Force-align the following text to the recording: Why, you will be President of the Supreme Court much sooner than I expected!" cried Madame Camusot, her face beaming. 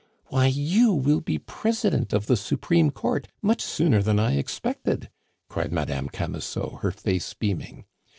Why, 0.29 0.47
you 0.47 0.93
will 0.93 1.21
be 1.21 1.37
President 1.37 2.11
of 2.11 2.25
the 2.25 2.35
Supreme 2.35 2.89
Court 2.89 3.27
much 3.39 3.61
sooner 3.61 4.01
than 4.01 4.19
I 4.19 4.31
expected!" 4.35 5.11
cried 5.47 5.71
Madame 5.71 6.09
Camusot, 6.09 6.79
her 6.81 6.89
face 6.89 7.35
beaming. 7.35 7.85